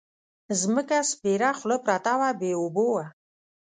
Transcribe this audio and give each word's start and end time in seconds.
ځمکه 0.61 0.97
سپېره 1.11 1.49
خوله 1.59 1.77
پرته 1.85 2.13
وه 2.19 2.29
بې 2.39 2.51
اوبو 2.61 2.85
وه. 2.93 3.05